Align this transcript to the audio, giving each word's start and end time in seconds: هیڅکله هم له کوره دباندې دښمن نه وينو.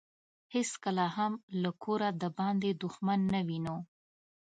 هیڅکله 0.53 1.05
هم 1.17 1.33
له 1.61 1.71
کوره 1.83 2.09
دباندې 2.21 2.71
دښمن 2.81 3.19
نه 3.33 3.39
وينو. 3.47 3.77